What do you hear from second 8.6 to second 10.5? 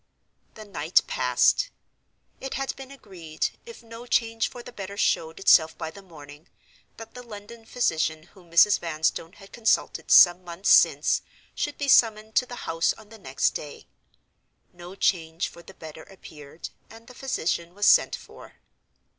Vanstone had consulted some